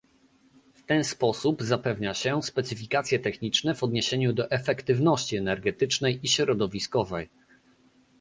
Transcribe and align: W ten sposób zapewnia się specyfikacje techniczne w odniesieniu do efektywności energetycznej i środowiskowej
W 0.73 0.81
ten 0.85 1.03
sposób 1.03 1.63
zapewnia 1.63 2.13
się 2.13 2.43
specyfikacje 2.43 3.19
techniczne 3.19 3.75
w 3.75 3.83
odniesieniu 3.83 4.33
do 4.33 4.51
efektywności 4.51 5.37
energetycznej 5.37 6.19
i 6.23 6.27
środowiskowej 6.27 7.29